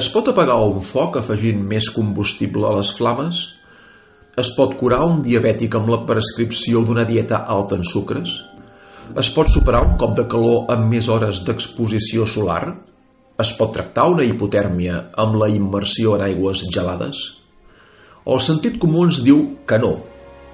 [0.00, 3.40] Es pot apagar un foc afegint més combustible a les flames?
[4.40, 8.32] Es pot curar un diabètic amb la prescripció d'una dieta alta en sucres?
[9.20, 12.62] Es pot superar un cop de calor amb més hores d'exposició solar?
[13.44, 17.20] Es pot tractar una hipotèrmia amb la immersió en aigües gelades?
[18.24, 19.98] El sentit comú ens diu que no,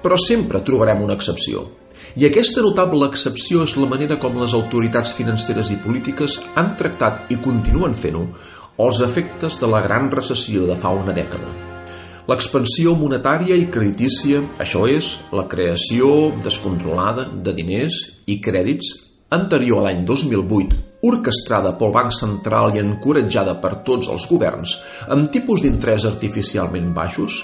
[0.03, 1.69] però sempre trobarem una excepció.
[2.19, 7.31] I aquesta notable excepció és la manera com les autoritats financeres i polítiques han tractat
[7.33, 8.27] i continuen fent-ho
[8.77, 11.49] els efectes de la gran recessió de fa una dècada.
[12.27, 18.91] L'expansió monetària i creditícia, això és, la creació descontrolada de diners i crèdits
[19.33, 24.77] anterior a l'any 2008, orquestrada pel Banc Central i encoratjada per tots els governs,
[25.09, 27.41] amb tipus d'interès artificialment baixos,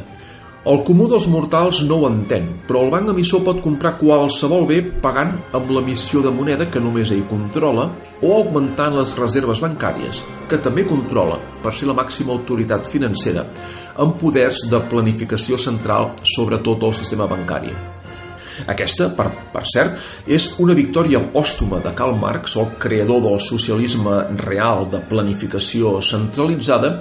[0.64, 4.78] el comú dels mortals no ho entén, però el banc emissor pot comprar qualsevol bé
[5.04, 7.90] pagant amb l'emissió de moneda que només ell controla
[8.22, 13.44] o augmentant les reserves bancàries, que també controla, per ser la màxima autoritat financera,
[14.00, 17.93] amb poders de planificació central sobre tot el sistema bancari.
[18.70, 24.22] Aquesta, per, per cert, és una victòria pòstuma de Karl Marx, el creador del socialisme
[24.44, 26.98] real de planificació centralitzada,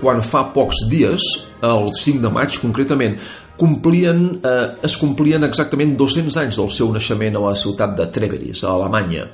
[0.00, 1.24] quan fa pocs dies,
[1.64, 3.16] el 5 de maig concretament,
[3.56, 8.64] complien, eh, es complien exactament 200 anys del seu naixement a la ciutat de Treveris,
[8.64, 9.24] a Alemanya.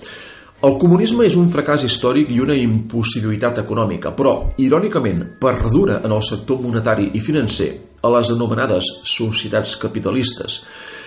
[0.62, 6.22] El comunisme és un fracàs històric i una impossibilitat econòmica, però, irònicament, perdura en el
[6.22, 10.61] sector monetari i financer a les anomenades societats capitalistes.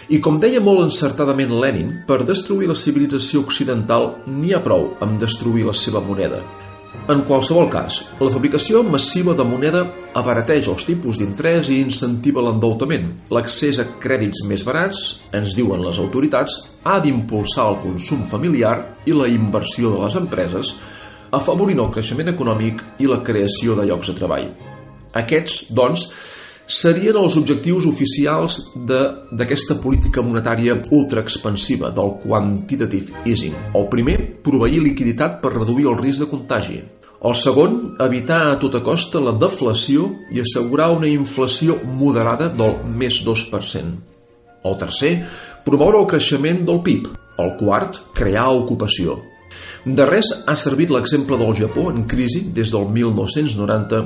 [0.06, 5.18] I com deia molt encertadament Lenin, per destruir la civilització occidental n'hi ha prou amb
[5.18, 6.44] destruir la seva moneda.
[7.10, 9.82] En qualsevol cas, la fabricació massiva de moneda
[10.18, 13.10] abarateix els tipus d'interès i incentiva l'endeutament.
[13.34, 15.02] L'accés a crèdits més barats,
[15.34, 18.78] ens diuen les autoritats, ha d'impulsar el consum familiar
[19.10, 20.76] i la inversió de les empreses,
[21.34, 24.50] afavorint el creixement econòmic i la creació de llocs de treball.
[25.18, 26.10] Aquests, doncs,
[26.68, 33.56] serien els objectius oficials d'aquesta política monetària ultraexpansiva, del quantitative easing.
[33.78, 36.82] El primer, proveir liquiditat per reduir el risc de contagi.
[37.26, 43.22] El segon, evitar a tota costa la deflació i assegurar una inflació moderada del més
[43.26, 43.96] 2%.
[44.66, 45.14] El tercer,
[45.66, 47.08] promoure el creixement del PIB.
[47.42, 49.20] El quart, crear ocupació.
[49.86, 54.02] De res ha servit l'exemple del Japó en crisi des del 1990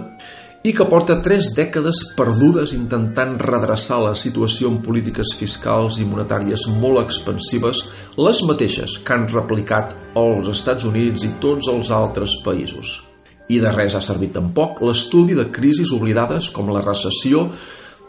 [0.63, 6.65] i que porta tres dècades perdudes intentant redreçar la situació en polítiques fiscals i monetàries
[6.81, 7.77] molt expansives,
[8.19, 13.07] les mateixes que han replicat els Estats Units i tots els altres països.
[13.49, 17.47] I de res ha servit tampoc l'estudi de crisis oblidades com la recessió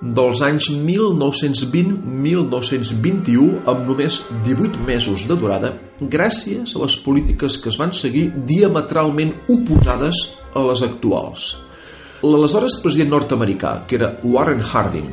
[0.00, 7.78] dels anys 1920-1921 amb només 18 mesos de durada gràcies a les polítiques que es
[7.78, 11.70] van seguir diametralment oposades a les actuals.
[12.22, 15.10] L'aleshores president nord-americà, que era Warren Harding,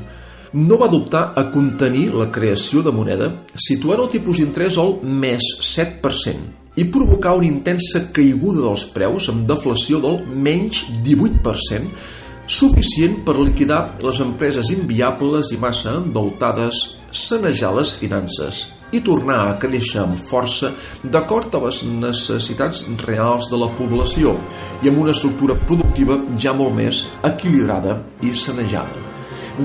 [0.54, 5.44] no va dubtar a contenir la creació de moneda situant el tipus d'interès al més
[5.64, 11.90] 7% i provocar una intensa caiguda dels preus amb deflació del menys 18%
[12.48, 16.80] suficient per liquidar les empreses inviables i massa endeutades,
[17.12, 20.72] sanejar les finances i tornar a créixer amb força
[21.04, 24.36] d'acord a les necessitats reals de la població
[24.82, 29.06] i amb una estructura productiva ja molt més equilibrada i sanejada.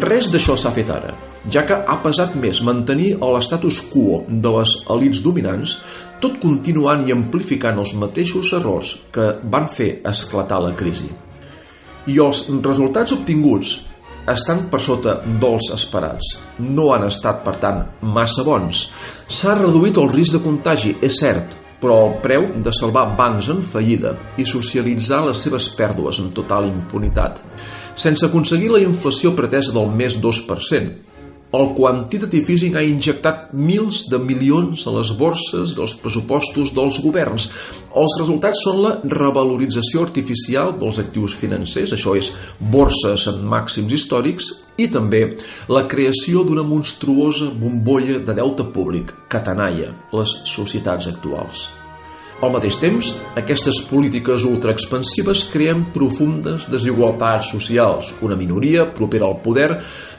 [0.03, 1.13] Res d'això s'ha fet ara,
[1.53, 5.77] ja que ha pesat més mantenir l'estatus quo de les elites dominants,
[6.23, 11.11] tot continuant i amplificant els mateixos errors que van fer esclatar la crisi
[12.11, 13.77] i els resultats obtinguts
[14.29, 16.37] estan per sota dels esperats.
[16.63, 18.87] No han estat, per tant, massa bons.
[19.27, 23.63] S'ha reduït el risc de contagi, és cert, però el preu de salvar bancs en
[23.67, 27.41] fallida i socialitzar les seves pèrdues en total impunitat,
[27.99, 31.12] sense aconseguir la inflació pretesa del més 2%,
[31.53, 37.01] el quantitative easing ha injectat mils de milions a les borses i als pressupostos dels
[37.05, 37.51] governs.
[37.93, 42.33] Els resultats són la revalorització artificial dels actius financers, això és,
[42.73, 44.49] borses en màxims històrics,
[44.81, 45.23] i també
[45.69, 49.13] la creació d'una monstruosa bombolla de deute públic
[49.45, 51.69] tenalla les societats actuals.
[52.43, 58.09] Al mateix temps, aquestes polítiques ultraexpansives creen profundes desigualtats socials.
[58.27, 59.69] Una minoria, propera al poder,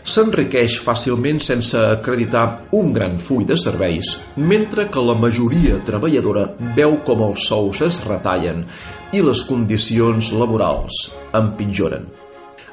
[0.08, 2.46] s'enriqueix fàcilment sense acreditar
[2.80, 6.48] un gran full de serveis, mentre que la majoria treballadora
[6.80, 8.64] veu com els sous es retallen
[9.12, 12.23] i les condicions laborals empitjoren.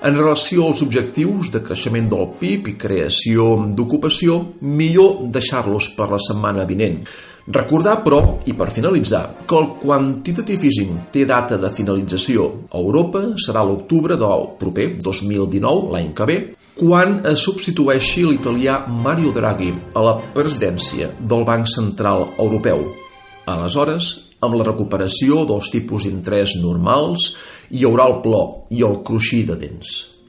[0.01, 6.21] En relació als objectius de creixement del PIB i creació d'ocupació, millor deixar-los per la
[6.25, 7.03] setmana vinent.
[7.53, 13.27] Recordar, però, i per finalitzar, que el quantitative easing té data de finalització a Europa
[13.45, 16.39] serà l'octubre del proper 2019, l'any que ve,
[16.81, 22.87] quan es substitueixi l'italià Mario Draghi a la presidència del Banc Central Europeu.
[23.45, 27.35] Aleshores, amb la recuperació dels tipus d'interès normals,
[27.71, 30.20] hi haurà el plor i el cruixir de dents.